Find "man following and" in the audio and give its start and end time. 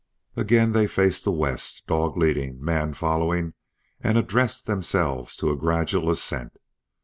2.59-4.17